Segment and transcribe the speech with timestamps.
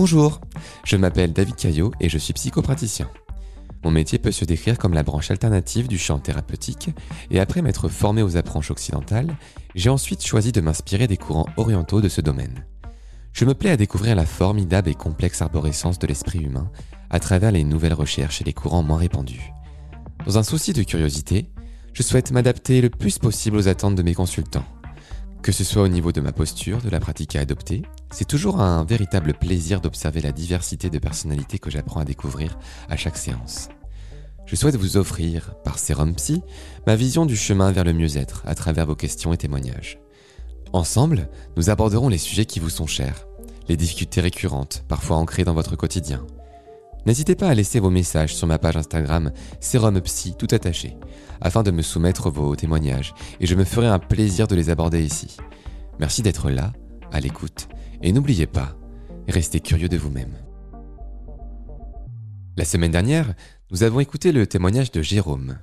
[0.00, 0.40] Bonjour,
[0.84, 3.10] je m'appelle David Caillot et je suis psychopraticien.
[3.82, 6.90] Mon métier peut se décrire comme la branche alternative du champ thérapeutique,
[7.32, 9.36] et après m'être formé aux approches occidentales,
[9.74, 12.64] j'ai ensuite choisi de m'inspirer des courants orientaux de ce domaine.
[13.32, 16.70] Je me plais à découvrir la formidable et complexe arborescence de l'esprit humain
[17.10, 19.50] à travers les nouvelles recherches et les courants moins répandus.
[20.26, 21.50] Dans un souci de curiosité,
[21.92, 24.77] je souhaite m'adapter le plus possible aux attentes de mes consultants.
[25.42, 28.60] Que ce soit au niveau de ma posture, de la pratique à adopter, c'est toujours
[28.60, 33.68] un véritable plaisir d'observer la diversité de personnalités que j'apprends à découvrir à chaque séance.
[34.46, 36.42] Je souhaite vous offrir, par Sérum Psy,
[36.86, 39.98] ma vision du chemin vers le mieux-être à travers vos questions et témoignages.
[40.72, 43.26] Ensemble, nous aborderons les sujets qui vous sont chers,
[43.68, 46.26] les difficultés récurrentes, parfois ancrées dans votre quotidien.
[47.08, 50.94] N'hésitez pas à laisser vos messages sur ma page Instagram Sérum Psy tout attaché,
[51.40, 55.02] afin de me soumettre vos témoignages, et je me ferai un plaisir de les aborder
[55.02, 55.38] ici.
[55.98, 56.74] Merci d'être là,
[57.10, 57.68] à l'écoute,
[58.02, 58.76] et n'oubliez pas,
[59.26, 60.34] restez curieux de vous-même.
[62.58, 63.32] La semaine dernière,
[63.70, 65.58] nous avons écouté le témoignage de Jérôme,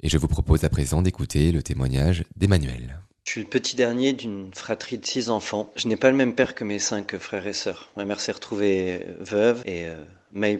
[0.00, 3.00] et je vous propose à présent d'écouter le témoignage d'Emmanuel.
[3.24, 5.72] Je suis le petit dernier d'une fratrie de six enfants.
[5.74, 7.90] Je n'ai pas le même père que mes cinq frères et sœurs.
[7.96, 10.02] Ma mère s'est retrouvée veuve et euh,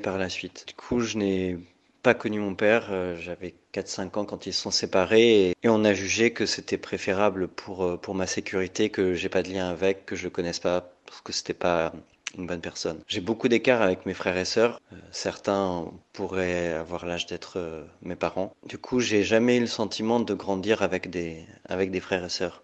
[0.02, 0.64] par la suite.
[0.69, 1.58] Du coup, je n'ai
[2.02, 2.88] pas connu mon père.
[2.91, 6.78] Euh, j'avais 4-5 ans quand ils se sont séparés et, on a jugé que c'était
[6.78, 10.30] préférable pour, euh, pour ma sécurité que j'ai pas de lien avec, que je le
[10.30, 11.92] connaisse pas parce que c'était pas
[12.36, 13.00] une bonne personne.
[13.08, 14.80] J'ai beaucoup d'écart avec mes frères et sœurs.
[14.92, 18.55] Euh, certains pourraient avoir l'âge d'être mes parents.
[18.66, 22.28] Du coup, j'ai jamais eu le sentiment de grandir avec des, avec des frères et
[22.28, 22.62] sœurs.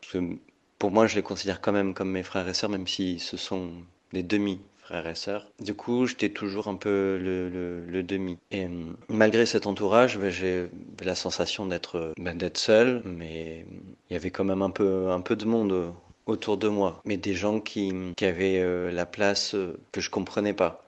[0.79, 3.37] pour moi, je les considère quand même comme mes frères et sœurs, même si ce
[3.37, 3.71] sont
[4.13, 5.47] des demi frères et sœurs.
[5.61, 8.39] Du coup, j'étais toujours un peu le, demi.
[8.51, 8.69] Et euh,
[9.09, 10.67] malgré cet entourage, ben, j'ai
[11.03, 13.65] la sensation d'être ben, d'être seul, mais
[14.11, 15.95] il y avait quand même un peu, un peu de monde
[16.27, 20.11] autour de moi, mais des gens qui, qui avaient euh, la place euh, que je
[20.11, 20.81] comprenais pas.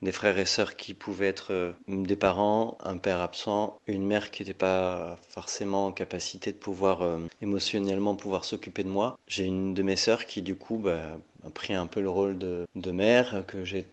[0.00, 4.30] Des frères et sœurs qui pouvaient être euh, des parents, un père absent, une mère
[4.30, 7.00] qui n'était pas forcément en capacité de pouvoir
[7.42, 9.18] émotionnellement pouvoir s'occuper de moi.
[9.26, 12.38] J'ai une de mes sœurs qui du coup bah, a pris un peu le rôle
[12.38, 13.86] de, de mère, que j'ai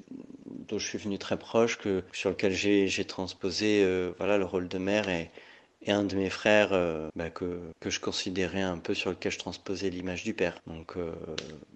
[0.68, 3.86] dont je suis venu très proche, que sur lequel j'ai transposé
[4.18, 5.30] voilà le rôle de mère et,
[5.86, 9.32] et un de mes frères euh, bah, que, que, je considérais un peu sur lequel
[9.32, 10.60] je transposais l'image du père.
[10.68, 11.14] Donc euh,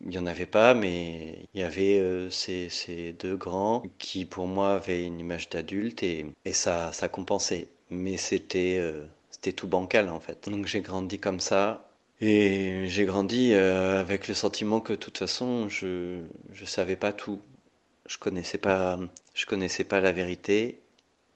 [0.02, 4.26] il n'y en avait pas, mais il y avait euh, ces, ces, deux grands qui
[4.26, 7.68] pour moi avaient une image d'adulte et, et, ça, ça compensait.
[7.92, 8.82] Mais c'était
[9.56, 10.50] tout bancal en fait.
[10.50, 11.89] Donc j'ai grandi comme ça.
[12.22, 16.22] Et j'ai grandi avec le sentiment que de toute façon je
[16.54, 17.42] je savais pas tout,
[18.08, 19.00] je connaissais pas
[19.34, 20.82] je connaissais pas la vérité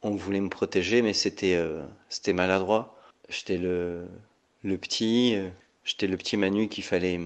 [0.04, 1.84] on voulait me protéger, mais c'était euh,
[2.34, 2.98] maladroit.
[3.30, 4.08] J'étais le,
[4.78, 5.50] petit, euh,
[5.86, 7.20] j'étais le petit Manu qu'il fallait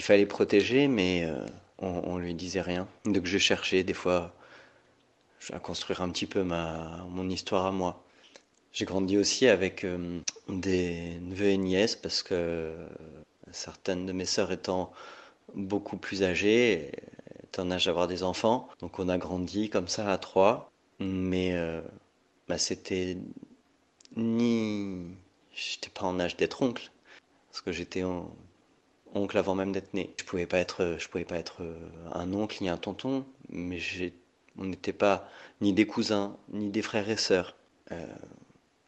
[0.00, 1.46] fallait protéger, mais euh,
[1.78, 2.88] on, on lui disait rien.
[3.04, 4.34] Donc je cherchais des fois
[5.52, 8.02] à construire un petit peu ma mon histoire à moi.
[8.76, 9.86] J'ai grandi aussi avec
[10.50, 12.74] des neveux et nièces parce que
[13.50, 14.92] certaines de mes sœurs étant
[15.54, 16.92] beaucoup plus âgées,
[17.42, 20.70] étant en âge d'avoir des enfants, donc on a grandi comme ça à trois.
[21.00, 21.56] Mais
[22.48, 23.16] bah, c'était
[24.14, 25.06] ni.
[25.54, 26.90] J'étais pas en âge d'être oncle,
[27.48, 28.02] parce que j'étais
[29.14, 30.14] oncle avant même d'être né.
[30.18, 31.78] Je pouvais pouvais pas être euh,
[32.12, 33.78] un oncle ni un tonton, mais
[34.58, 35.28] on n'était pas
[35.62, 37.56] ni des cousins, ni des frères et sœurs.
[37.92, 38.06] Euh,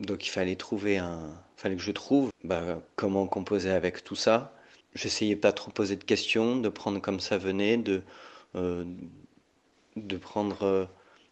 [0.00, 4.54] donc il fallait trouver un, fallait que je trouve bah, comment composer avec tout ça.
[4.94, 8.02] J'essayais pas trop poser de questions, de prendre comme ça venait, de,
[8.56, 8.84] euh,
[9.96, 10.88] de prendre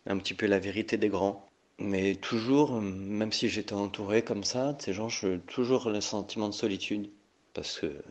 [0.06, 1.48] un petit peu la vérité des grands.
[1.78, 6.54] Mais toujours, même si j'étais entouré comme ça, ces gens, j'ai toujours le sentiment de
[6.54, 7.10] solitude
[7.52, 8.02] parce que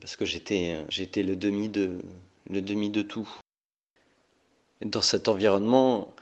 [0.00, 1.98] parce que j'étais j'étais le demi de
[2.50, 3.28] le demi de tout.
[4.82, 6.14] Dans cet environnement,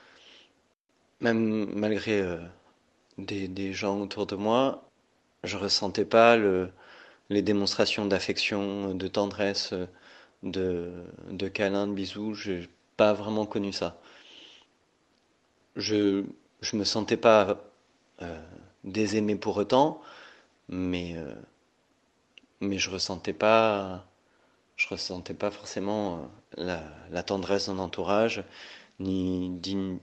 [1.21, 2.39] même malgré euh,
[3.19, 4.91] des, des, gens autour de moi,
[5.45, 6.71] je ressentais pas le,
[7.31, 9.75] les démonstrations d'affection, de tendresse,
[10.43, 10.93] de,
[11.31, 12.35] de câlins, de bisous.
[12.35, 14.01] J'ai pas vraiment connu ça.
[15.77, 16.25] Je
[16.61, 17.63] je me sentais pas
[18.23, 18.41] euh,
[18.85, 20.01] désaimé pour autant,
[20.69, 21.35] mais euh,
[22.61, 24.07] mais je ressentais pas
[24.77, 26.81] je ressentais pas forcément euh,
[27.11, 28.45] la, tendresse d'un entourage
[29.01, 29.99] ni d'une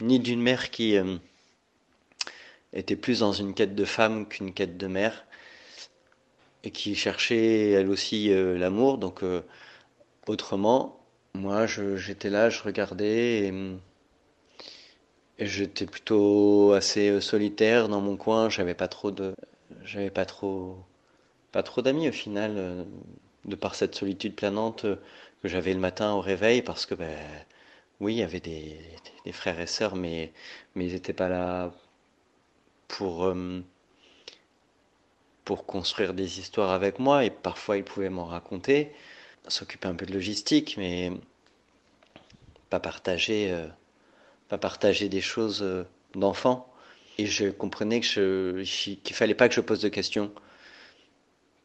[0.00, 0.96] ni d'une mère qui
[2.72, 5.24] était plus dans une quête de femme qu'une quête de mère
[6.64, 9.22] et qui cherchait elle aussi l'amour donc
[10.26, 11.00] autrement
[11.34, 13.52] moi j'étais là je regardais et
[15.38, 18.48] J'étais plutôt assez euh, solitaire dans mon coin.
[18.48, 19.34] J'avais pas trop de,
[19.82, 20.78] j'avais pas trop,
[21.52, 22.84] pas trop d'amis au final, euh,
[23.46, 24.96] de par cette solitude planante euh,
[25.42, 27.18] que j'avais le matin au réveil, parce que ben,
[28.00, 28.78] oui, il y avait des,
[29.24, 30.32] des frères et sœurs, mais,
[30.74, 31.72] mais ils n'étaient pas là
[32.92, 33.60] pour, euh,
[35.44, 38.92] pour construire des histoires avec moi, et parfois ils pouvaient m'en raconter,
[39.48, 41.10] s'occuper un peu de logistique, mais
[42.70, 43.66] pas partager, euh,
[44.48, 45.84] pas partager des choses euh,
[46.14, 46.70] d'enfants.
[47.18, 48.62] Et je comprenais que je,
[48.94, 50.32] qu'il fallait pas que je pose de questions.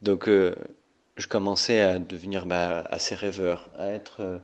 [0.02, 4.42] Donc je commençais à devenir bah, assez rêveur, à être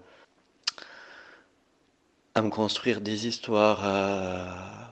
[2.35, 4.82] à me construire des histoires, à,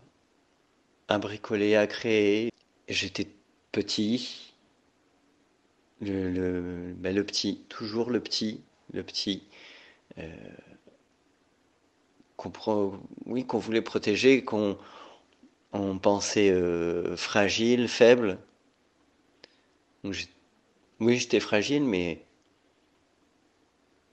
[1.11, 2.51] à bricoler, à créer.
[2.87, 3.27] J'étais
[3.71, 4.53] petit,
[5.99, 8.61] le, le, ben le, petit, toujours le petit,
[8.93, 9.43] le petit,
[10.17, 10.27] euh,
[12.37, 14.77] qu'on oui, qu'on voulait protéger, qu'on
[15.73, 18.39] on pensait euh, fragile, faible.
[20.03, 22.25] Oui, j'étais fragile, mais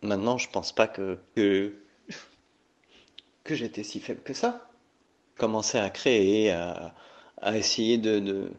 [0.02, 1.18] maintenant, je pense pas que
[3.48, 4.67] j'étais si faible que ça.
[5.38, 6.94] Commencer à créer, à,
[7.56, 8.50] essayer de,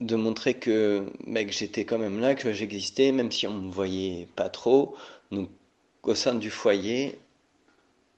[0.00, 1.06] montrer que
[1.48, 4.96] j'étais quand même là, que j'existais, même si on me voyait pas trop.
[5.32, 5.50] Donc,
[6.02, 7.18] au sein du foyer,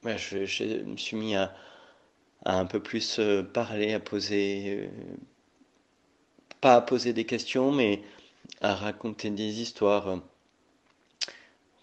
[0.04, 1.54] je, me suis mis à,
[2.44, 4.88] un peu plus euh, parler, à poser, euh,
[6.60, 8.02] pas à poser des questions, mais
[8.60, 10.16] à raconter des histoires euh,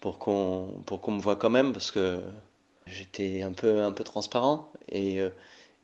[0.00, 2.22] pour qu'on pour qu'on me voit quand même, parce que
[2.90, 5.20] J'étais un peu, un peu transparent et,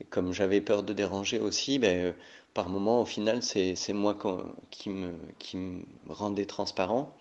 [0.09, 2.13] comme j'avais peur de déranger aussi, ben, euh,
[2.53, 4.17] par moment, au final, c'est, moi
[4.71, 5.13] qui me,
[6.07, 7.15] rendais transparent.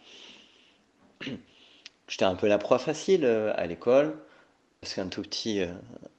[2.08, 4.16] J'étais un peu la proie facile euh, à l'école,
[4.80, 5.62] parce qu'un tout petit,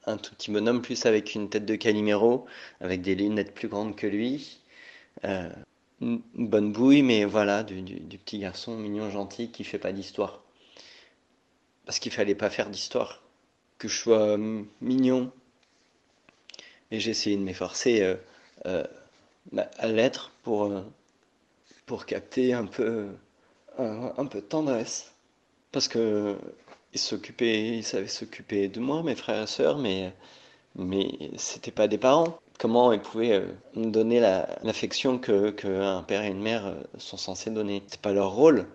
[0.06, 2.46] un tout petit bonhomme, plus avec une tête de Calimero,
[2.82, 4.60] avec des lunettes plus grandes que lui.
[6.02, 7.84] une bonne bouille, mais voilà, du,
[8.18, 10.44] petit garçon mignon, gentil, qui fait pas d'histoire.
[11.86, 13.22] Parce qu'il fallait pas faire d'histoire
[13.78, 15.32] que je sois euh, mignon.
[16.92, 18.16] Et j'ai essayé de m'efforcer euh,
[18.66, 18.84] euh,
[19.78, 20.72] à l'être pour,
[21.86, 23.08] pour capter un peu,
[23.78, 25.14] un, peu de tendresse.
[25.72, 26.38] Parce que
[26.94, 30.14] ils s'occupaient, ils savaient s'occuper de moi, mes frères et sœurs, mais,
[30.76, 32.40] mais c'était pas des parents.
[32.58, 33.44] Comment ils pouvaient
[33.76, 37.84] me donner l'affection que, que, un père et une mère sont censés donner?
[37.88, 38.66] C'est pas leur rôle.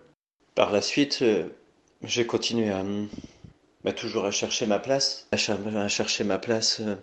[0.54, 1.24] Par la suite,
[2.02, 2.84] j'ai continué à,
[3.84, 6.96] bah, toujours à chercher ma place, à, chercher ma place euh,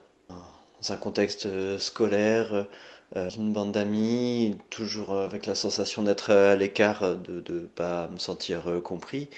[0.81, 2.67] dans un contexte euh, scolaire,
[3.15, 8.17] euh, une bande d'amis, toujours avec la sensation d'être à l'écart, de ne pas me
[8.17, 9.29] sentir compris.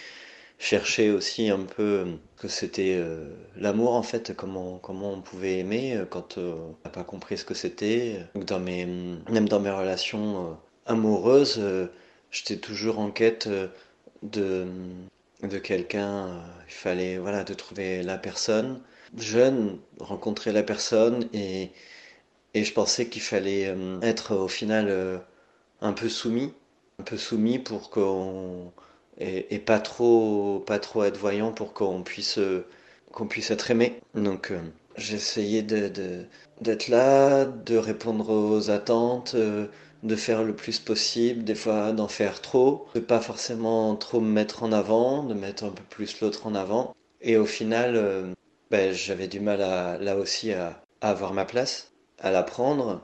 [0.57, 2.05] Chercher aussi un peu
[2.37, 3.01] que c'était
[3.55, 7.53] l'amour en fait, comment, comment on pouvait aimer quand on n'a pas compris ce que
[7.53, 8.25] c'était.
[8.59, 11.61] Mes, même dans mes relations amoureuses,
[12.31, 13.47] j'étais toujours en quête
[14.21, 14.67] de
[15.43, 18.81] de quelqu'un, euh, il fallait voilà de trouver la personne.
[19.17, 21.71] Jeune, rencontrer la personne et,
[22.53, 25.17] et je pensais qu'il fallait euh, être au final euh,
[25.81, 26.53] un peu soumis,
[26.99, 28.71] un peu soumis pour qu'on
[29.19, 32.39] et, pas trop pas trop être voyant pour qu'on puisse
[33.11, 33.99] qu'on puisse être aimé.
[34.15, 34.53] Donc
[34.97, 36.25] j'essayais de,
[36.61, 39.35] d'être là, de répondre aux attentes
[40.03, 44.31] de faire le plus possible, des fois d'en faire trop, de pas forcément trop me
[44.31, 46.95] mettre en avant, de mettre un peu plus l'autre en avant.
[47.21, 48.33] Et au final, euh,
[48.71, 53.01] ben, j'avais du mal là aussi à, avoir ma place, à la prendre.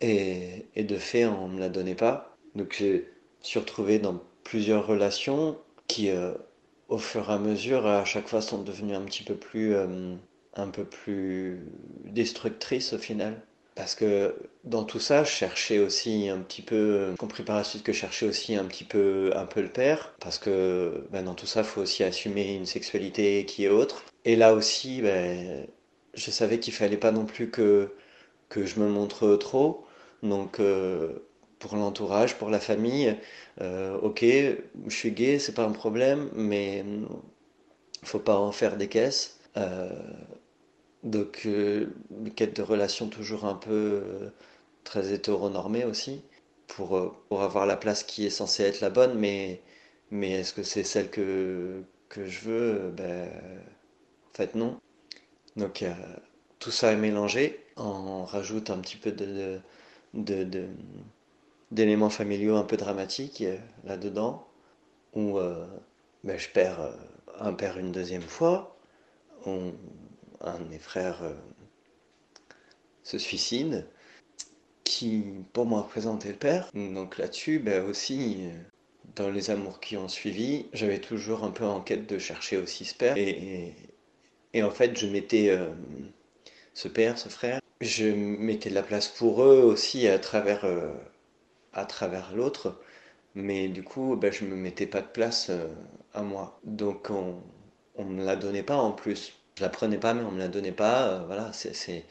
[0.00, 2.36] Et, de fait, on me la donnait pas.
[2.54, 3.02] Donc je
[3.40, 6.34] suis retrouvé dans plusieurs relations qui, euh,
[6.88, 10.14] au fur et à mesure, à chaque fois, sont devenues un petit peu plus, euh,
[10.54, 11.66] un peu plus
[12.04, 13.42] destructrices au final.
[13.74, 17.82] Parce que dans tout ça, je cherchais aussi un petit peu, compris par la suite
[17.82, 21.34] que je cherchais aussi un petit peu, un peu le père, parce que ben, dans
[21.34, 24.04] tout ça, il faut aussi assumer une sexualité qui est autre.
[24.24, 25.66] Et là aussi, ben,
[26.14, 27.94] je savais qu'il fallait pas non plus que,
[28.48, 29.86] que je me montre trop.
[30.22, 31.20] Donc, euh,
[31.58, 33.16] pour l'entourage, pour la famille,
[33.60, 36.84] euh, ok, je suis gay, c'est pas un problème, mais
[38.02, 39.38] faut pas en faire des caisses.
[39.56, 39.90] Euh,
[41.02, 43.70] donc, euh, une quête de relation toujours un peu
[44.04, 44.30] euh,
[44.84, 46.22] très hétéronormée aussi,
[46.68, 49.62] pour, euh, pour avoir la place qui est censée être la bonne, mais,
[50.10, 52.90] mais est-ce que c'est celle que, que je veux?
[52.96, 53.30] Ben,
[54.32, 54.78] En fait, non.
[55.56, 55.84] Donc,
[56.60, 57.64] tout ça est mélangé.
[57.76, 59.60] On rajoute un petit peu de,
[60.14, 60.68] de,
[61.70, 63.42] d'éléments familiaux un peu dramatiques
[63.84, 64.46] là-dedans,
[65.14, 65.38] où
[66.24, 66.92] ben, je perds
[67.40, 68.76] un père une deuxième fois.
[70.40, 71.34] Un de mes frères euh,
[73.02, 73.86] se suicide,
[74.84, 76.70] qui pour moi représentait le père.
[76.74, 78.50] Donc là-dessus, ben aussi, euh,
[79.16, 82.84] dans les amours qui ont suivi, j'avais toujours un peu en quête de chercher aussi
[82.84, 83.16] ce père.
[83.16, 85.68] Et, en fait, je mettais euh,
[86.74, 90.66] ce père, ce frère, je mettais de la place pour eux aussi à travers,
[91.88, 92.80] travers l'autre.
[93.34, 95.50] Mais du coup, ben, je me mettais pas de place
[96.14, 96.58] à moi.
[96.64, 97.40] Donc on,
[97.94, 99.39] on me la donnait pas en plus.
[99.56, 101.24] Je la prenais pas, mais on me la donnait pas.
[101.26, 102.04] voilà, c'est,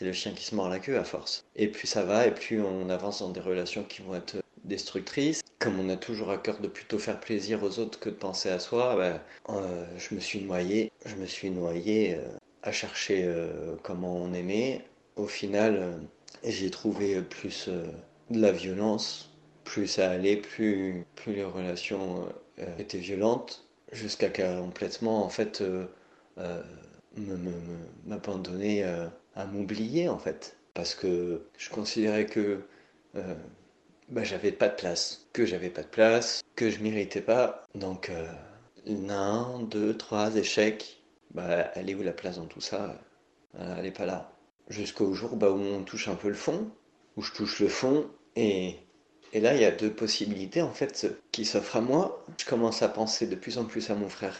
[0.00, 1.44] le chien qui se mord la queue à force.
[1.56, 5.42] Et plus ça va, et plus on avance dans des relations qui vont être destructrices.
[5.58, 8.48] Comme on a toujours à cœur de plutôt faire plaisir aux autres que de penser
[8.48, 8.98] à soi,
[9.48, 10.90] euh, je me suis noyé.
[11.06, 12.22] Je me suis noyé euh,
[12.62, 14.84] à chercher euh, comment on aimait.
[15.16, 16.00] Au final,
[16.42, 17.68] j'ai trouvé plus
[18.30, 19.30] de la violence.
[19.64, 22.28] Plus ça allait, plus, plus les relations
[22.78, 25.62] étaient violentes, jusqu'à complètement, en fait,
[28.06, 28.84] m'abandonner
[29.34, 30.56] à m'oublier, en fait.
[30.74, 32.60] Parce que je considérais que
[34.08, 37.64] bah, j'avais pas de place, que j'avais pas de place, que je méritais pas.
[37.74, 38.26] Donc, euh,
[39.08, 43.00] un, deux, trois échecs, bah, elle est où la place dans tout ça?
[43.58, 44.32] Euh, Elle est pas là.
[44.68, 46.70] Jusqu'au jour bah, où on touche un peu le fond,
[47.16, 48.76] où je touche le fond, et,
[49.32, 52.24] et là, il y a deux possibilités en fait qui s'offrent à moi.
[52.38, 54.38] Je commence à penser de plus en plus à mon frère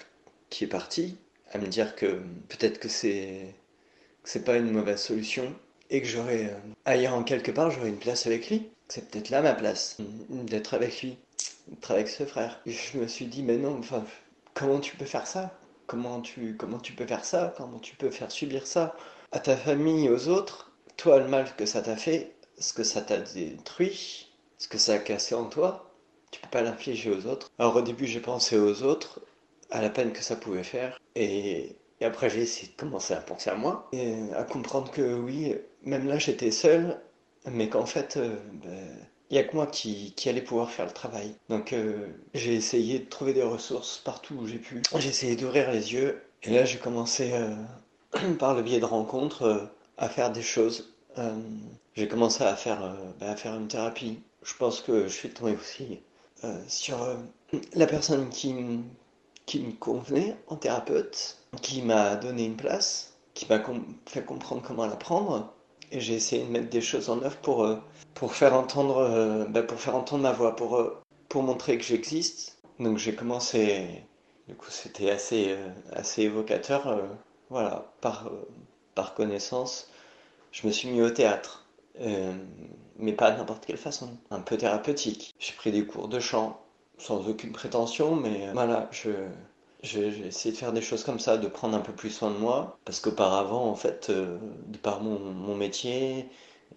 [0.50, 1.16] qui est parti,
[1.54, 3.54] à me dire que peut-être que c'est
[4.24, 5.54] c'est pas une mauvaise solution
[5.90, 8.68] et que j'aurais euh, ailleurs en quelque part j'aurais une place avec lui.
[8.88, 9.96] C'est peut-être là ma place,
[10.28, 11.16] d'être avec lui,
[11.68, 12.60] d'être avec ce frère.
[12.66, 14.04] je me suis dit, mais non, enfin,
[14.52, 15.58] comment tu peux faire ça?
[15.86, 17.54] Comment tu, comment tu peux faire ça?
[17.56, 18.94] Comment tu peux faire subir ça?
[19.32, 20.72] À ta famille, aux autres?
[20.98, 24.94] Toi, le mal que ça t'a fait, ce que ça t'a détruit, ce que ça
[24.94, 25.90] a cassé en toi,
[26.30, 27.50] tu peux pas l'infliger aux autres.
[27.58, 29.20] Alors au début, j'ai pensé aux autres,
[29.70, 33.48] à la peine que ça pouvait faire, et, après j'ai essayé de commencer à penser
[33.48, 35.54] à moi, et à comprendre que oui,
[35.84, 37.00] même là j'étais seul,
[37.50, 38.88] mais qu'en fait, euh, ben,
[39.30, 41.34] il n'y a que moi qui, qui, allait pouvoir faire le travail.
[41.48, 44.82] Donc euh, j'ai essayé de trouver des ressources partout où j'ai pu.
[44.98, 46.22] J'ai essayé d'ouvrir les yeux.
[46.42, 50.94] Et là, j'ai commencé, euh, par le biais de rencontres, à faire des choses.
[51.94, 54.20] j'ai commencé à faire, ben, à faire une thérapie.
[54.42, 56.00] Je pense que je suis tombé aussi
[56.68, 56.98] sur
[57.74, 58.54] la personne qui,
[59.46, 63.60] qui me convenait en thérapeute, qui m'a donné une place, qui m'a
[64.06, 65.54] fait comprendre comment la prendre
[65.94, 67.76] et j'ai essayé de mettre des choses en œuvre pour, euh,
[68.14, 71.84] pour, faire, entendre, euh, bah, pour faire entendre ma voix, pour, euh, pour montrer que
[71.84, 72.58] j'existe.
[72.80, 74.04] Donc j'ai commencé,
[74.48, 75.56] du coup c'était assez,
[75.92, 77.00] assez évocateur,
[77.50, 78.28] voilà, par,
[78.96, 79.88] par connaissance,
[80.50, 81.66] je me suis mis au théâtre.
[82.98, 85.32] mais pas n'importe quelle façon, un peu thérapeutique.
[85.38, 86.60] J'ai pris des cours de chant,
[86.98, 89.10] sans aucune prétention, mais voilà, je,
[89.84, 92.38] j'ai essayé de faire des choses comme ça, de prendre un peu plus soin de
[92.38, 96.28] moi, parce qu'auparavant, en fait, euh, de par mon, métier,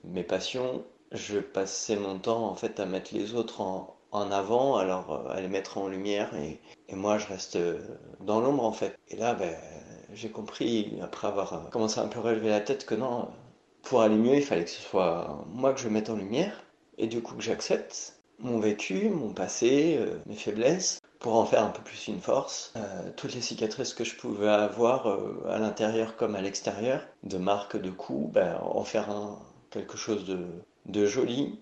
[0.03, 0.83] mes passions,
[1.13, 5.39] je passais mon temps en fait à mettre les autres en, avant, alors euh, à
[5.41, 6.59] les mettre en lumière, et,
[6.93, 7.79] moi je reste euh,
[8.19, 8.97] dans l'ombre en fait.
[9.09, 9.55] Et là, ben,
[10.13, 13.29] j'ai compris, après avoir commencé à un peu relever la tête, que non,
[13.83, 16.63] pour aller mieux, il fallait que ce soit moi que je mette en lumière,
[16.97, 21.69] et du coup que j'accepte mon vécu, mon passé, mes faiblesses, pour en faire un
[21.69, 22.73] peu plus une force.
[22.75, 27.37] Euh, toutes les cicatrices que je pouvais avoir euh, à l'intérieur comme à l'extérieur, de
[27.37, 29.39] marques, de coups, ben, en faire un,
[29.69, 30.45] quelque chose de,
[30.85, 31.59] de joli.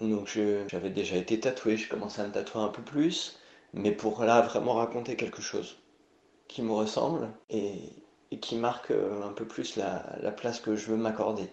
[0.00, 0.28] Donc
[0.68, 3.38] j'avais déjà été tatoué, je commençais à me tatouer un peu plus,
[3.72, 5.82] mais pour là vraiment raconter quelque chose
[6.48, 7.80] qui me ressemble et,
[8.40, 11.50] qui marque euh, un peu plus la place que je veux m'accorder.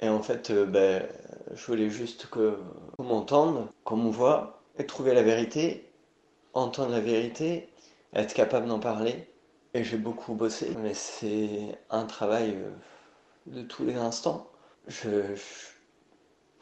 [0.00, 1.06] Et en fait, ben,
[1.54, 5.86] je voulais juste qu'on m'entende, qu'on me voit, et trouver la vérité
[6.56, 7.68] entendre la vérité,
[8.14, 9.28] être capable d'en parler.
[9.74, 12.70] Et j'ai beaucoup bossé, mais c'est un travail euh,
[13.46, 14.50] de tous les instants.
[14.88, 15.34] Je,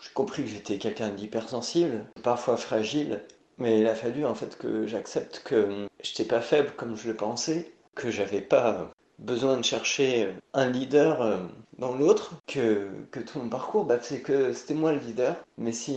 [0.00, 3.22] j'ai compris que j'étais quelqu'un d'hypersensible, parfois fragile,
[3.58, 7.14] mais il a fallu en fait que j'accepte que j'étais pas faible comme je le
[7.14, 11.38] pensais, que j'avais pas besoin de chercher un leader euh,
[11.78, 15.36] dans l'autre, que, que tout mon parcours, bah, c'est que c'était moi le leader.
[15.58, 15.96] Mais si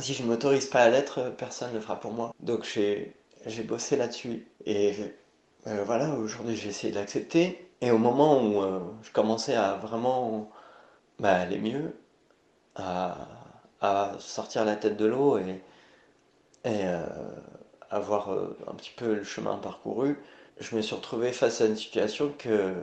[0.00, 2.32] si je ne m'autorise pas à l'être, personne ne le fera pour moi.
[2.40, 3.14] Donc j'ai,
[3.64, 4.46] bossé là-dessus.
[4.64, 4.94] Et
[5.66, 7.68] euh, voilà, aujourd'hui j'ai essayé de l'accepter.
[7.80, 10.50] Et au moment où euh, je commençais à vraiment
[11.18, 11.94] bah, aller mieux,
[12.76, 13.28] à,
[13.80, 15.60] à, sortir la tête de l'eau et,
[16.64, 17.06] et euh,
[17.90, 20.16] avoir un petit peu le chemin parcouru,
[20.62, 22.74] je me suis retrouvé face à une situation que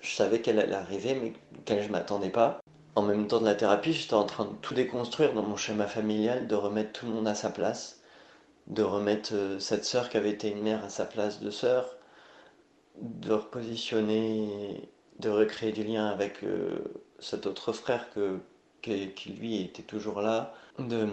[0.00, 1.32] je savais qu'elle allait arriver, mais
[1.64, 2.60] qu'elle je m'attendais pas.
[2.96, 5.86] En même temps de la thérapie, j'étais en train de tout déconstruire dans mon schéma
[5.86, 8.02] familial, de remettre tout le monde à sa place,
[8.66, 11.96] de remettre euh, cette sœur qui avait été une mère à sa place de sœur,
[13.00, 14.90] de repositionner,
[15.20, 16.80] de recréer du lien avec euh,
[17.20, 18.40] cet autre frère que,
[18.82, 21.06] qui lui était toujours là, de,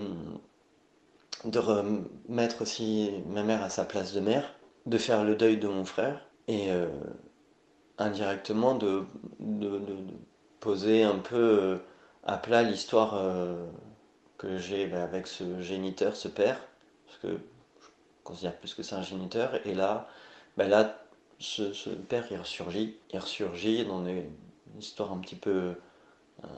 [1.44, 4.55] de remettre aussi ma mère à sa place de mère,
[4.86, 6.22] de faire le deuil de mon frère.
[6.48, 6.88] Et, euh,
[7.98, 9.06] indirectement de,
[10.60, 11.80] poser un peu
[12.24, 13.22] à plat l'histoire
[14.38, 16.60] que j'ai bah, avec ce géniteur, ce père,
[17.06, 17.88] parce que je
[18.24, 20.08] considère plus que c'est un géniteur, et là,
[20.58, 20.98] bah, là
[21.40, 24.26] ce, père il ressurgit, il ressurgit dans une
[24.80, 25.76] histoire un petit peu,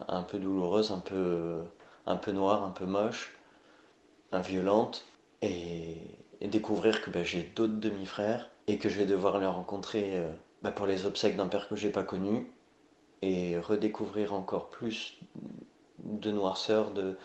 [0.08, 1.62] un peu douloureuse, un peu,
[2.06, 3.38] un peu noire, un peu moche,
[4.34, 5.06] violente,
[6.42, 10.32] et, découvrir que bah, j'ai d'autres demi-frères et que je vais devoir les rencontrer euh,
[10.62, 12.52] bah, pour les obsèques d'un père que j'ai pas connu
[13.22, 15.20] et redécouvrir encore plus
[16.00, 17.18] de noirceur, de,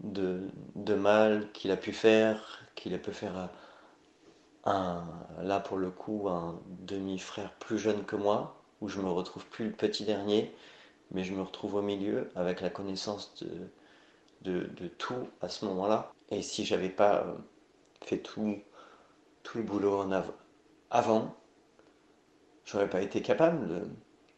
[0.00, 3.50] de, de mal qu'il a pu faire, qu'il a pu faire à,
[4.64, 5.04] un,
[5.42, 9.66] là pour le coup, un demi-frère plus jeune que moi, où je me retrouve plus
[9.66, 10.54] le petit dernier,
[11.10, 13.34] mais je me retrouve au milieu avec la connaissance
[14.42, 16.12] de, de, tout à ce moment-là.
[16.30, 17.34] Et si j'avais pas euh,
[18.04, 18.58] fait tout,
[19.42, 20.32] tout le boulot en av
[20.90, 21.34] avant,
[22.64, 23.88] j'aurais pas été capable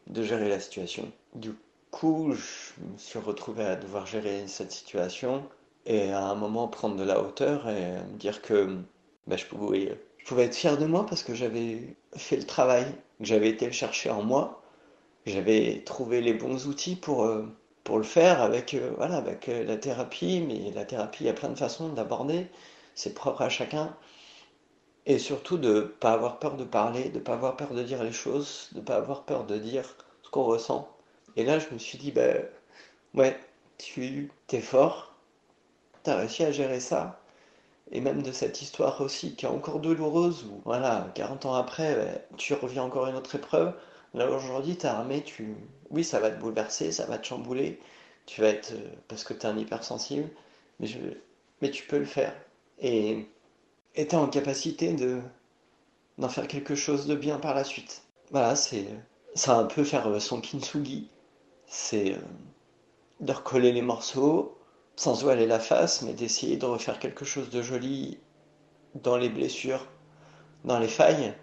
[0.07, 1.11] de, gérer la situation.
[1.33, 1.53] Du
[1.91, 5.43] coup, je me suis retrouvé à devoir gérer cette situation
[5.85, 8.77] et à un moment prendre de la hauteur et me dire que
[9.27, 12.85] bah, je pouvais je pouvais être fier de moi parce que j'avais fait le travail,
[13.19, 14.63] que j'avais été le chercher en moi,
[15.25, 17.45] j'avais trouvé les bons outils pour, euh,
[17.83, 21.29] pour le faire avec, euh, voilà, avec euh, la thérapie, mais la thérapie, il y
[21.29, 22.47] a plein de façons d'aborder,
[22.95, 23.95] c'est propre à chacun.
[25.05, 27.83] Et surtout de ne pas avoir peur de parler, de ne pas avoir peur de
[27.83, 30.89] dire les choses, de ne pas avoir peur de dire ce qu'on ressent.
[31.35, 32.43] Et là, je me suis dit, ben,
[33.13, 33.39] ouais,
[33.77, 35.13] tu es fort,
[36.03, 37.19] tu as réussi à gérer ça,
[37.91, 42.25] et même de cette histoire aussi qui est encore douloureuse, où voilà, 40 ans après,
[42.37, 43.73] tu reviens encore une autre épreuve.
[44.13, 45.55] Là aujourd'hui, t'es armé, tu...
[45.89, 47.79] oui, ça va te bouleverser, ça va te chambouler,
[48.25, 50.29] tu vas être, euh, parce que t'es un hypersensible,
[50.79, 52.33] mais tu peux le faire.
[52.79, 53.27] Et
[53.93, 55.21] t'es en capacité de
[56.17, 58.03] d'en faire quelque chose de bien par la suite.
[58.31, 58.85] Voilà, c'est
[59.35, 61.09] ça un peu faire euh, son kintsugi,
[61.67, 62.19] c'est euh,
[63.19, 64.57] de recoller les morceaux,
[64.95, 68.19] sans voiler la face, mais d'essayer de refaire quelque chose de joli
[68.95, 69.87] dans les blessures,
[70.63, 71.33] dans les failles,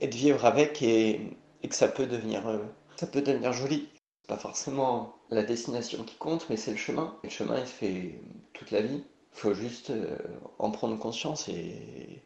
[0.00, 1.36] et de vivre avec et,
[1.68, 2.58] que ça peut devenir, euh,
[2.96, 3.88] ça peut devenir joli.
[4.26, 7.16] Pas forcément la destination qui compte, mais c'est le chemin.
[7.24, 8.20] le chemin, il fait
[8.52, 9.02] toute la vie.
[9.34, 10.16] Il faut juste euh,
[10.58, 12.22] en prendre conscience et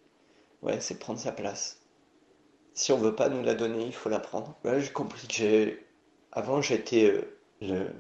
[0.63, 1.81] ouais, c'est prendre sa place.
[2.75, 4.57] Si on veut pas nous la donner, il faut la prendre.
[4.65, 5.87] Ouais, j'ai compris que j'ai
[6.33, 7.23] avant j'étais euh,
[7.61, 7.91] le,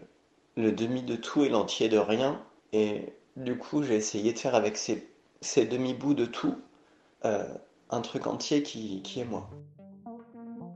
[0.57, 2.43] le demi de tout et l'entier de rien.
[2.73, 5.07] Et du coup, j'ai essayé de faire avec ces,
[5.43, 6.57] ces demi-bouts de tout
[7.25, 7.47] euh,
[7.91, 9.51] un truc entier qui, qui est moi.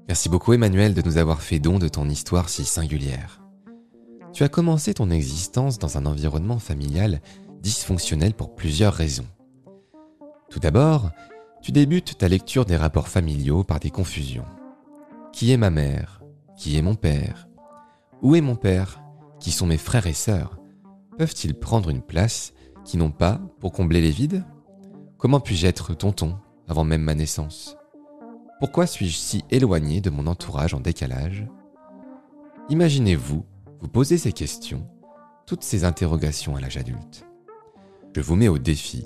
[0.08, 3.40] Merci beaucoup Emmanuel de nous avoir fait don de ton histoire si singulière.
[4.32, 7.20] Tu as commencé ton existence dans un environnement familial
[7.60, 9.26] dysfonctionnel pour plusieurs raisons.
[10.50, 11.10] Tout d'abord,
[11.62, 14.46] tu débutes ta lecture des rapports familiaux par des confusions.
[15.32, 16.22] Qui est ma mère?
[16.56, 17.48] Qui est mon père?
[18.22, 19.02] Où est mon père?
[19.40, 20.58] Qui sont mes frères et sœurs?
[21.18, 22.52] Peuvent-ils prendre une place
[22.84, 24.44] qui n'ont pas pour combler les vides?
[25.18, 26.38] Comment puis-je être tonton
[26.68, 27.76] avant même ma naissance?
[28.60, 31.46] Pourquoi suis-je si éloigné de mon entourage en décalage?
[32.68, 33.44] Imaginez-vous
[33.80, 34.88] vous poser ces questions,
[35.46, 37.26] toutes ces interrogations à l'âge adulte.
[38.16, 39.04] Je vous mets au défi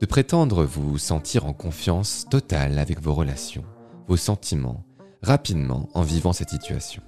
[0.00, 3.62] de prétendre vous sentir en confiance totale avec vos relations,
[4.08, 4.84] vos sentiments,
[5.22, 7.00] rapidement en vivant cette situation.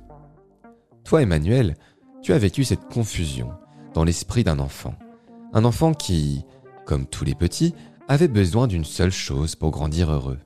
[1.02, 1.74] Toi, Emmanuel,
[2.22, 3.50] tu as vécu cette confusion
[3.94, 4.94] dans l'esprit d'un enfant.
[5.52, 6.44] Un enfant qui,
[6.86, 7.74] comme tous les petits,
[8.06, 10.38] avait besoin d'une seule chose pour grandir heureux,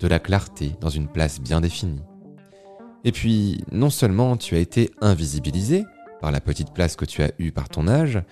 [0.00, 2.00] de la clarté dans une place bien définie.
[3.04, 5.84] Et puis, non seulement tu as été invisibilisé
[6.22, 8.22] par la petite place que tu as eue par ton âge,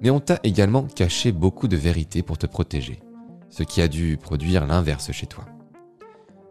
[0.00, 3.00] mais on t'a également caché beaucoup de vérités pour te protéger,
[3.50, 5.44] ce qui a dû produire l'inverse chez toi.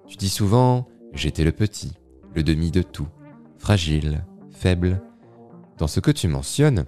[0.07, 1.93] Tu dis souvent J'étais le petit,
[2.35, 3.07] le demi de tout,
[3.57, 5.01] fragile, faible.
[5.77, 6.85] Dans ce que tu mentionnes,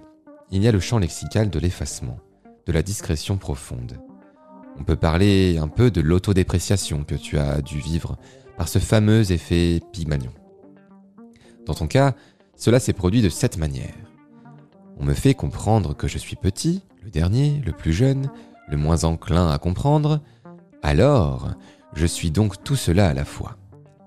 [0.50, 2.18] il y a le champ lexical de l'effacement,
[2.66, 3.98] de la discrétion profonde.
[4.78, 8.16] On peut parler un peu de l'autodépréciation que tu as dû vivre
[8.56, 10.32] par ce fameux effet Pygmalion.
[11.66, 12.14] Dans ton cas,
[12.56, 14.09] cela s'est produit de cette manière.
[14.98, 18.30] On me fait comprendre que je suis petit, le dernier, le plus jeune,
[18.68, 20.20] le moins enclin à comprendre,
[20.82, 21.50] alors
[21.94, 23.56] je suis donc tout cela à la fois.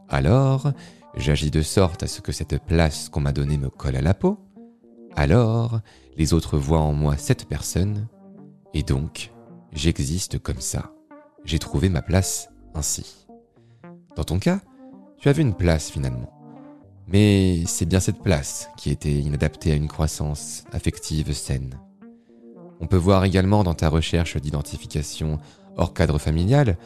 [0.10, 0.72] Alors,
[1.16, 4.14] j'agis de sorte à ce que cette place qu'on m'a donnée me colle à la
[4.14, 4.40] peau.
[5.16, 5.80] Alors,
[6.18, 8.08] les autres voient en moi cette personne,
[8.74, 9.32] et donc
[9.72, 10.92] j'existe comme ça.
[11.46, 13.28] J'ai trouvé ma place ainsi.
[14.16, 14.62] Dans ton cas,
[15.18, 16.33] tu avais une place finalement.
[17.08, 21.80] Mais c'est bien cette place qui était inadaptée à une croissance affective saine.
[22.80, 25.40] On peut voir également dans ta recherche d'identification
[25.78, 26.78] hors cadre familial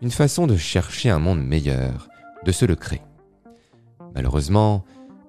[0.00, 2.08] une façon de chercher un monde meilleur,
[2.44, 3.02] de se le créer.
[4.14, 4.84] Malheureusement,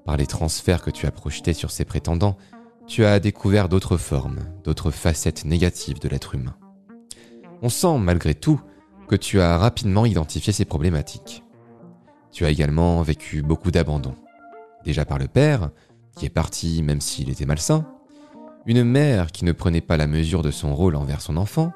[0.05, 2.37] Par les transferts que tu as projetés sur ces prétendants,
[2.85, 6.55] tu as découvert d'autres formes, d'autres facettes négatives de l'être humain.
[7.63, 8.61] On sent malgré tout
[9.07, 11.43] que tu as rapidement identifié ces problématiques.
[12.31, 14.13] Tu as également vécu beaucoup d'abandon.
[14.85, 15.71] Déjà par le père,
[16.15, 17.85] qui est parti même s'il était malsain,
[18.65, 21.71] une mère qui ne prenait pas la mesure de son rôle envers son enfant,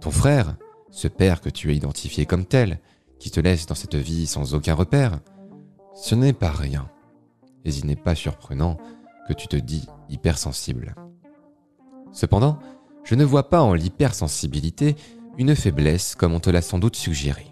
[0.00, 0.56] ton frère,
[0.90, 2.78] ce père que tu as identifié comme tel,
[3.18, 5.20] qui te laisse dans cette vie sans aucun repère,
[5.94, 6.88] ce n'est pas rien.
[7.64, 8.78] Et il n'est pas surprenant
[9.28, 10.94] que tu te dis hypersensible.
[12.12, 12.58] Cependant,
[13.04, 14.96] je ne vois pas en l'hypersensibilité
[15.36, 17.46] une faiblesse comme on te l'a sans doute suggéré.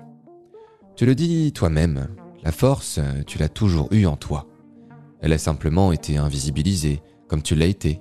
[0.96, 2.08] Tu le dis toi-même,
[2.42, 4.47] la force, tu l'as toujours eue en toi.
[5.20, 8.00] Elle a simplement été invisibilisée, comme tu l'as été.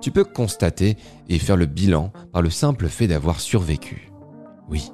[0.00, 0.96] Tu peux constater
[1.28, 4.10] et faire le bilan par le simple fait d'avoir survécu.
[4.68, 4.90] Oui,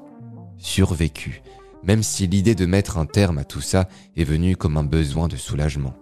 [0.58, 1.42] survécu,
[1.82, 5.28] même si l'idée de mettre un terme à tout ça est venue comme un besoin
[5.28, 5.94] de soulagement.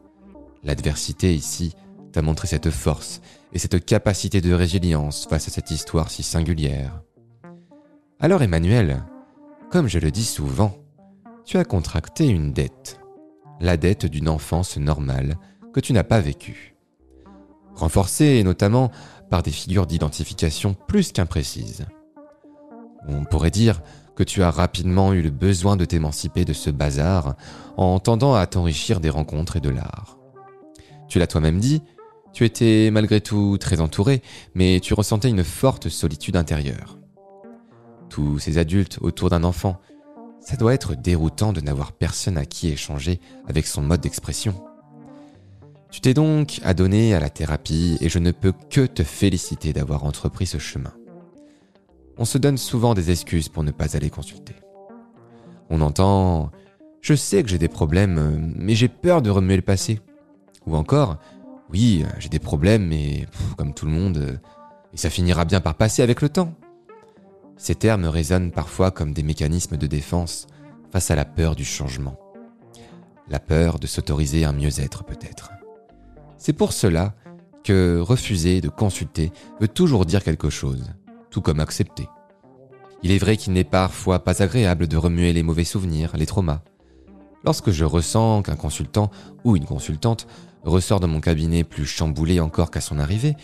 [0.64, 1.74] L'adversité ici
[2.12, 3.20] t'a montré cette force
[3.52, 7.02] et cette capacité de résilience face à cette histoire si singulière.
[8.18, 9.04] Alors Emmanuel,
[9.70, 10.76] comme je le dis souvent,
[11.44, 12.98] tu as contracté une dette.
[13.60, 15.36] La dette d'une enfance normale
[15.72, 16.74] que tu n'as pas vécue.
[17.74, 18.90] Renforcée notamment
[19.30, 21.86] par des figures d'identification plus qu'imprécises.
[23.08, 23.82] On pourrait dire
[24.14, 27.36] que tu as rapidement eu le besoin de t'émanciper de ce bazar
[27.76, 30.18] en tendant à t'enrichir des rencontres et de l'art.
[31.08, 31.82] Tu l'as toi-même dit,
[32.32, 34.22] tu étais malgré tout très entouré,
[34.54, 36.98] mais tu ressentais une forte solitude intérieure.
[38.08, 39.80] Tous ces adultes autour d'un enfant,
[40.46, 44.54] ça doit être déroutant de n'avoir personne à qui échanger avec son mode d'expression.
[45.90, 50.04] Tu t'es donc adonné à la thérapie et je ne peux que te féliciter d'avoir
[50.04, 50.92] entrepris ce chemin
[52.18, 54.54] on se donne souvent des excuses pour ne pas aller consulter.
[55.70, 56.46] On entend⁇
[57.00, 59.94] Je sais que j'ai des problèmes, mais j'ai peur de remuer le passé⁇
[60.66, 61.14] Ou encore⁇
[61.70, 64.40] Oui, j'ai des problèmes, mais comme tout le monde,
[64.92, 66.54] et ça finira bien par passer avec le temps.
[67.56, 70.46] Ces termes résonnent parfois comme des mécanismes de défense
[70.90, 72.18] face à la peur du changement.
[73.28, 75.50] La peur de s'autoriser un mieux-être peut-être.
[76.38, 77.14] C'est pour cela
[77.64, 80.84] que refuser de consulter veut toujours dire quelque chose
[81.30, 82.08] tout comme accepter.
[83.02, 86.62] Il est vrai qu'il n'est parfois pas agréable de remuer les mauvais souvenirs, les traumas.
[87.44, 89.10] Lorsque je ressens qu'un consultant
[89.44, 90.26] ou une consultante
[90.64, 93.36] ressort de mon cabinet plus chamboulé encore qu'à son arrivée,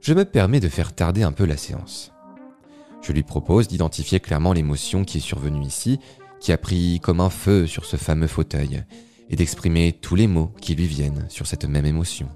[0.00, 2.12] je me permets de faire tarder un peu la séance.
[3.00, 5.98] Je lui propose d'identifier clairement l'émotion qui est survenue ici,
[6.40, 8.84] qui a pris comme un feu sur ce fameux fauteuil,
[9.30, 12.28] et d'exprimer tous les mots qui lui viennent sur cette même émotion.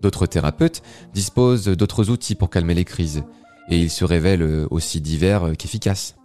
[0.00, 0.82] D'autres thérapeutes
[1.14, 3.24] disposent d'autres outils pour calmer les crises,
[3.68, 6.16] et il se révèle euh, aussi divers euh, qu'efficace.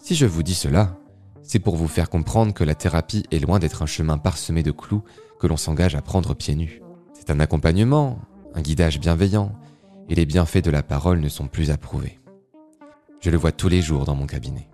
[0.00, 0.96] Si je vous dis cela,
[1.42, 4.70] c'est pour vous faire comprendre que la thérapie est loin d'être un chemin parsemé de
[4.70, 5.02] clous
[5.40, 6.80] que l'on s'engage à prendre pieds nus.
[7.14, 8.20] C'est un accompagnement,
[8.54, 9.52] un guidage bienveillant,
[10.08, 12.18] et les bienfaits de la parole ne sont plus approuvés.
[13.20, 14.68] Je le vois tous les jours dans mon cabinet.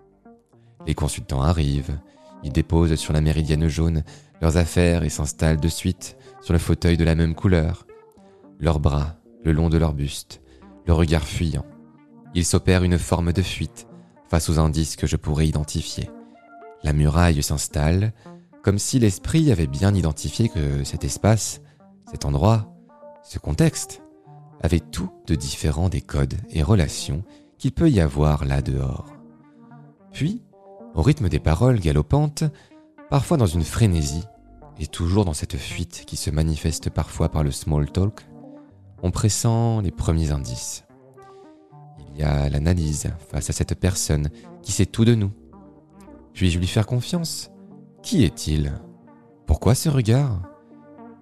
[0.86, 1.98] Les consultants arrivent,
[2.42, 4.04] ils déposent sur la méridienne jaune
[4.42, 7.86] leurs affaires et s'installent de suite sur le fauteuil de la même couleur,
[8.60, 10.42] leurs bras le long de leur buste,
[10.86, 11.64] le regard fuyant.
[12.34, 13.86] Il s'opère une forme de fuite
[14.28, 16.10] face aux indices que je pourrais identifier.
[16.82, 18.12] La muraille s'installe,
[18.62, 21.60] comme si l'esprit avait bien identifié que cet espace,
[22.10, 22.74] cet endroit,
[23.22, 24.02] ce contexte,
[24.60, 27.22] avait tout de différent des codes et relations
[27.64, 29.06] qu'il peut y avoir là dehors.
[30.12, 30.42] Puis,
[30.94, 32.44] au rythme des paroles galopantes,
[33.08, 34.26] parfois dans une frénésie,
[34.78, 38.20] et toujours dans cette fuite qui se manifeste parfois par le small talk,
[39.02, 40.84] on pressent les premiers indices.
[42.10, 44.28] Il y a l'analyse face à cette personne
[44.60, 45.32] qui sait tout de nous.
[46.34, 47.50] Puis-je lui faire confiance?
[48.02, 48.74] Qui est-il?
[49.46, 50.42] Pourquoi ce regard?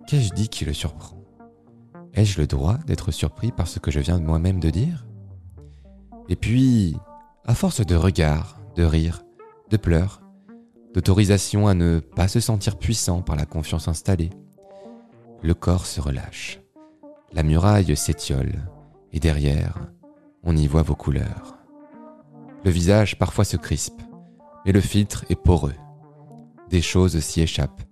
[0.09, 1.23] Qu'ai-je dit qui le surprend?
[2.15, 5.07] Ai-je le droit d'être surpris par ce que je viens moi-même de dire?
[6.33, 6.97] Et puis,
[7.45, 9.23] à force de regards, de rires,
[9.69, 10.23] de pleurs,
[10.95, 14.31] d'autorisation à ne pas se sentir puissant par la confiance installée,
[15.43, 16.59] le corps se relâche.
[17.35, 18.55] La muraille s'étiole,
[19.13, 19.93] et derrière,
[20.43, 21.59] on y voit vos couleurs.
[22.65, 24.01] Le visage parfois se crispe,
[24.65, 25.77] mais le filtre est poreux.
[26.71, 27.83] Des choses s'y échappent,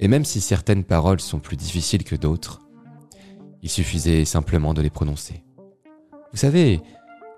[0.00, 2.60] et même si certaines paroles sont plus difficiles que d'autres,
[3.62, 5.42] il suffisait simplement de les prononcer.
[6.32, 6.82] Vous savez,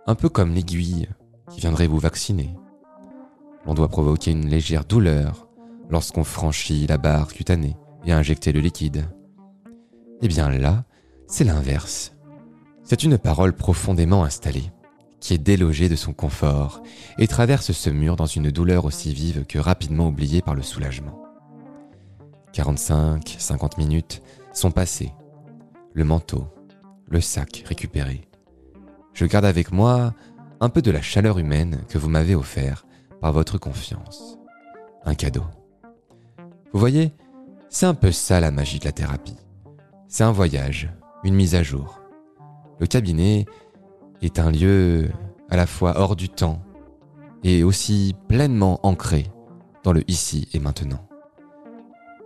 [0.09, 1.07] un peu comme l'aiguille
[1.51, 2.57] qui viendrait vous vacciner.
[3.67, 5.47] L'on doit provoquer une légère douleur
[5.91, 9.05] lorsqu'on franchit la barre cutanée et injecter le liquide.
[10.23, 10.85] Eh bien là,
[11.27, 12.15] c'est l'inverse.
[12.85, 14.73] C'est une parole profondément installée,
[15.21, 16.83] qui est délogée de son confort
[17.19, 21.23] et traverse ce mur dans une douleur aussi vive que rapidement oubliée par le soulagement.
[22.55, 24.23] 45, 50 minutes
[24.55, 25.13] sont passées.
[25.93, 26.47] Le manteau,
[27.11, 28.28] le sac récupéré.
[29.19, 30.15] Je garde avec moi
[30.61, 32.87] un peu de la chaleur humaine que vous m'avez offert
[33.21, 34.39] par votre confiance.
[35.05, 35.43] Un cadeau.
[36.73, 37.11] Vous voyez,
[37.69, 39.35] c'est un peu ça la magie de la thérapie.
[40.07, 40.93] C'est un voyage,
[41.25, 42.01] une mise à jour.
[42.79, 43.47] Le cabinet
[44.23, 45.11] est un lieu
[45.51, 46.63] à la fois hors du temps
[47.43, 49.27] et aussi pleinement ancré
[49.83, 51.09] dans le ici et maintenant.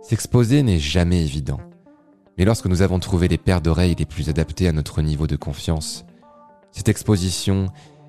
[0.03, 1.59] S'exposer n'est jamais évident,
[2.37, 5.35] mais lorsque nous avons trouvé les paires d'oreilles les plus adaptées à notre niveau de
[5.35, 6.05] confiance,
[6.73, 7.67] cette exposition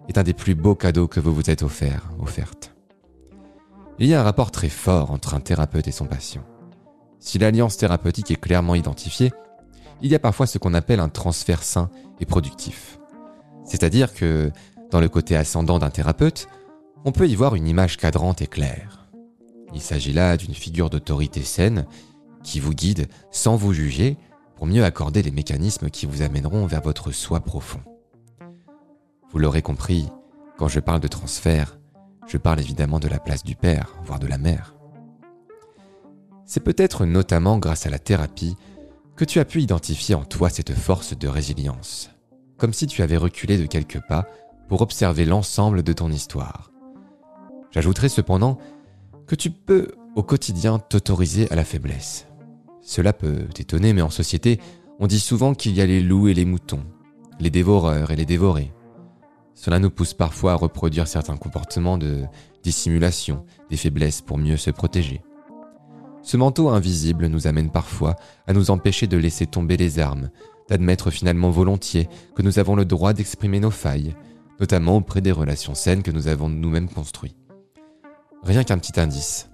[0.09, 2.75] est un des plus beaux cadeaux que vous vous êtes offert, offerte.
[3.99, 6.43] Il y a un rapport très fort entre un thérapeute et son patient.
[7.21, 9.33] Si l'alliance thérapeutique est clairement identifiée,
[10.03, 12.99] il y a parfois ce qu'on appelle un transfert sain et productif.
[13.65, 14.51] C'est-à-dire que,
[14.91, 16.49] dans le côté ascendant d'un thérapeute,
[17.05, 19.07] on peut y voir une image cadrante et claire.
[19.75, 21.87] Il s'agit là d'une figure d'autorité saine
[22.43, 24.17] qui vous guide sans vous juger
[24.57, 27.81] pour mieux accorder les mécanismes qui vous amèneront vers votre soi profond.
[29.35, 30.07] Vous l'aurez compris,
[30.57, 31.77] quand je parle de transfert,
[32.29, 34.77] je parle évidemment de la place du père, voire de la mère.
[36.47, 38.55] C'est peut-être notamment grâce à la thérapie
[39.17, 42.11] que tu as pu identifier en toi cette force de résilience,
[42.59, 44.29] comme si tu avais reculé de quelques pas
[44.69, 46.71] pour observer l'ensemble de ton histoire.
[47.73, 48.59] J'ajouterai cependant
[49.27, 52.29] que tu peux au quotidien t'autoriser à la faiblesse.
[52.83, 54.61] Cela peut t'étonner, mais en société,
[55.01, 56.85] on dit souvent qu'il y a les loups et les moutons,
[57.41, 58.73] les dévoreurs et les dévorés.
[59.55, 62.25] Cela nous pousse parfois à reproduire certains comportements de
[62.63, 65.23] dissimulation, des faiblesses pour mieux se protéger.
[66.23, 70.31] Ce manteau invisible nous amène parfois à nous empêcher de laisser tomber les armes,
[70.69, 74.17] d'admettre finalement volontiers que nous avons le droit d'exprimer nos failles,
[74.59, 77.37] notamment auprès des relations saines que nous avons nous-mêmes construites.
[78.43, 79.51] Rien qu'un petit indice.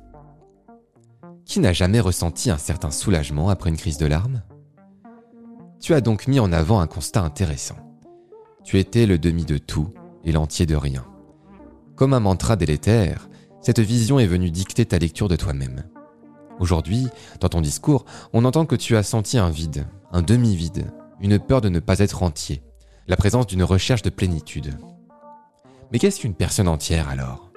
[1.44, 4.42] Qui n'a jamais ressenti un certain soulagement après une crise de larmes?
[5.80, 7.89] Tu as donc mis en avant un constat intéressant.
[8.64, 9.88] Tu étais le demi de tout
[10.25, 11.05] et l'entier de rien.
[11.96, 13.29] Comme un mantra délétère,
[13.61, 15.85] cette vision est venue dicter ta lecture de toi-même.
[16.59, 17.09] Aujourd'hui,
[17.40, 21.61] dans ton discours, on entend que tu as senti un vide, un demi-vide, une peur
[21.61, 22.62] de ne pas être entier,
[23.09, 24.77] la présence d'une recherche de plénitude.
[25.90, 27.51] Mais qu'est-ce qu'une personne entière alors?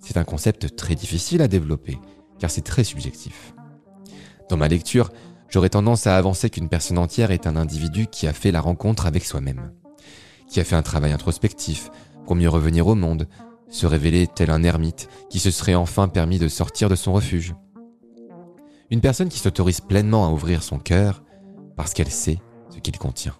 [0.00, 1.98] C'est un concept très difficile à développer,
[2.38, 3.54] car c'est très subjectif.
[4.48, 5.10] Dans ma lecture,
[5.48, 9.06] j'aurais tendance à avancer qu'une personne entière est un individu qui a fait la rencontre
[9.06, 9.72] avec soi-même,
[10.48, 11.90] qui a fait un travail introspectif
[12.24, 13.28] pour mieux revenir au monde,
[13.68, 17.54] se révéler tel un ermite qui se serait enfin permis de sortir de son refuge,
[18.90, 21.22] une personne qui s'autorise pleinement à ouvrir son cœur
[21.76, 22.38] parce qu'elle sait
[22.70, 23.34] ce qu'il contient.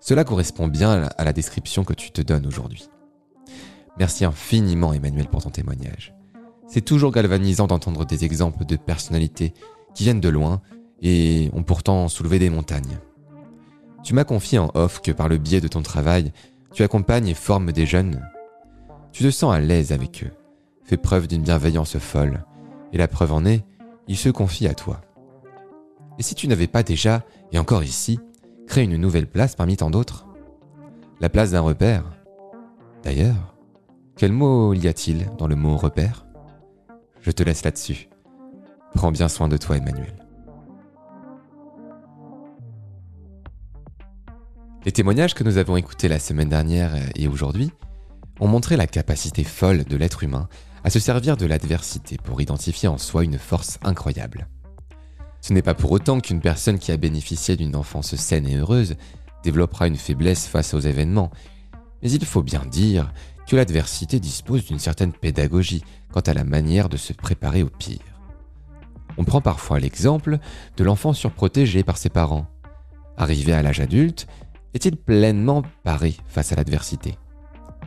[0.00, 2.88] Cela correspond bien à la description que tu te donnes aujourd'hui.
[3.98, 6.14] Merci infiniment Emmanuel pour ton témoignage.
[6.68, 9.54] C'est toujours galvanisant d'entendre des exemples de personnalités
[9.94, 10.60] qui viennent de loin
[11.00, 12.98] et ont pourtant soulevé des montagnes.
[14.06, 16.32] Tu m'as confié en off que par le biais de ton travail,
[16.72, 18.24] tu accompagnes et formes des jeunes.
[19.10, 20.30] Tu te sens à l'aise avec eux,
[20.84, 22.44] fais preuve d'une bienveillance folle,
[22.92, 23.64] et la preuve en est
[24.06, 25.00] il se confie à toi.
[26.20, 28.20] Et si tu n'avais pas déjà, et encore ici,
[28.68, 30.28] créé une nouvelle place parmi tant d'autres?
[31.18, 32.04] La place d'un repère?
[33.02, 33.56] D'ailleurs,
[34.16, 36.26] quel mot y a-t-il dans le mot repère?
[37.22, 38.08] Je te laisse là-dessus.
[38.94, 40.25] Prends bien soin de toi, Emmanuel.
[44.86, 47.72] Les témoignages que nous avons écoutés la semaine dernière et aujourd'hui
[48.38, 50.48] ont montré la capacité folle de l'être humain
[50.84, 54.46] à se servir de l'adversité pour identifier en soi une force incroyable.
[55.40, 58.94] Ce n'est pas pour autant qu'une personne qui a bénéficié d'une enfance saine et heureuse
[59.42, 61.32] développera une faiblesse face aux événements,
[62.00, 63.12] mais il faut bien dire
[63.48, 68.20] que l'adversité dispose d'une certaine pédagogie quant à la manière de se préparer au pire.
[69.18, 70.38] On prend parfois l'exemple
[70.76, 72.46] de l'enfant surprotégé par ses parents.
[73.16, 74.28] Arrivé à l'âge adulte,
[74.76, 77.16] est-il pleinement paré face à l'adversité?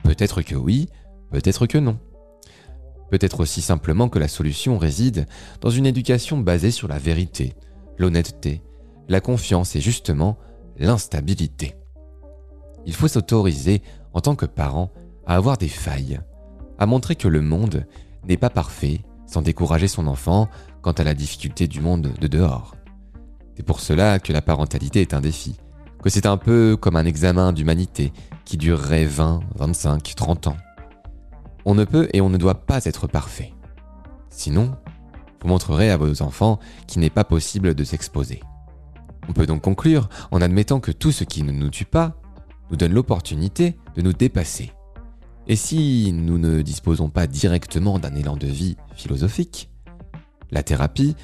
[0.03, 0.89] Peut-être que oui,
[1.31, 1.99] peut-être que non.
[3.11, 5.27] Peut-être aussi simplement que la solution réside
[5.61, 7.53] dans une éducation basée sur la vérité,
[7.99, 8.63] l'honnêteté,
[9.07, 10.39] la confiance et justement
[10.77, 11.75] l'instabilité.
[12.87, 14.91] Il faut s'autoriser, en tant que parent,
[15.27, 16.19] à avoir des failles,
[16.79, 17.85] à montrer que le monde
[18.27, 20.49] n'est pas parfait sans décourager son enfant
[20.81, 22.75] quant à la difficulté du monde de dehors.
[23.55, 25.57] C'est pour cela que la parentalité est un défi,
[26.03, 28.13] que c'est un peu comme un examen d'humanité
[28.45, 30.57] qui durerait 20, 25, 30 ans.
[31.65, 33.53] On ne peut et on ne doit pas être parfait.
[34.29, 34.75] Sinon,
[35.41, 38.41] vous montrerez à vos enfants qu'il n'est pas possible de s'exposer.
[39.27, 42.15] On peut donc conclure en admettant que tout ce qui ne nous tue pas
[42.69, 44.71] nous donne l'opportunité de nous dépasser.
[45.47, 49.69] Et si nous ne disposons pas directement d'un élan de vie philosophique,
[50.51, 51.15] la thérapie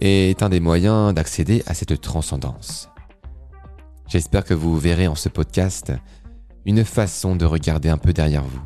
[0.00, 2.88] est un des moyens d'accéder à cette transcendance.
[4.08, 5.92] J'espère que vous verrez en ce podcast
[6.64, 8.62] une façon de regarder un peu derrière vous,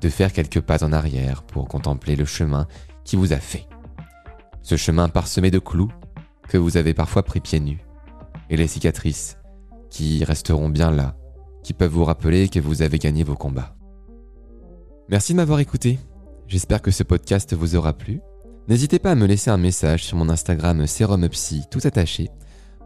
[0.00, 2.68] de faire quelques pas en arrière pour contempler le chemin
[3.04, 3.66] qui vous a fait.
[4.62, 5.90] Ce chemin parsemé de clous
[6.48, 7.84] que vous avez parfois pris pieds nus,
[8.48, 9.36] et les cicatrices
[9.90, 11.16] qui resteront bien là,
[11.64, 13.74] qui peuvent vous rappeler que vous avez gagné vos combats.
[15.08, 15.98] Merci de m'avoir écouté.
[16.46, 18.20] J'espère que ce podcast vous aura plu.
[18.68, 22.30] N'hésitez pas à me laisser un message sur mon Instagram SérumPsy tout attaché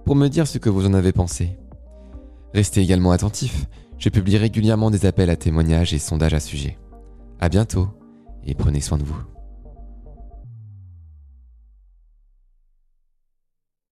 [0.04, 1.58] pour me dire ce que vous en avez pensé.
[2.54, 3.66] Restez également attentifs,
[3.98, 6.78] je publie régulièrement des appels à témoignages et sondages à sujet.
[7.38, 7.88] À bientôt
[8.44, 9.22] et prenez soin de vous.